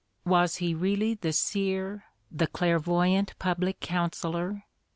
Was 0.25 0.55
he 0.55 0.73
really 0.73 1.13
the 1.13 1.31
seer, 1.31 2.05
the 2.31 2.47
clairvoyant 2.47 3.37
public 3.37 3.79
counsellor? 3.81 4.63